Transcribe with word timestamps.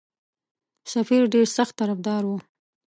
سفیر 0.93 1.23
ډېر 1.33 1.47
سخت 1.57 1.73
طرفدار 1.81 2.23
وو. 2.25 2.37